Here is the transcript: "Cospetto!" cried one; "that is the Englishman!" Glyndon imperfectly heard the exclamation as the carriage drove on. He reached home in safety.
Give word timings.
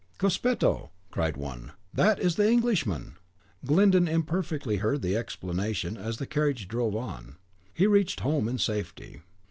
"Cospetto!" 0.17 0.89
cried 1.11 1.37
one; 1.37 1.73
"that 1.93 2.17
is 2.19 2.35
the 2.35 2.49
Englishman!" 2.49 3.17
Glyndon 3.63 4.07
imperfectly 4.07 4.77
heard 4.77 5.03
the 5.03 5.15
exclamation 5.15 5.95
as 5.95 6.17
the 6.17 6.25
carriage 6.25 6.67
drove 6.67 6.95
on. 6.95 7.35
He 7.71 7.85
reached 7.85 8.21
home 8.21 8.47
in 8.47 8.57
safety. 8.57 9.21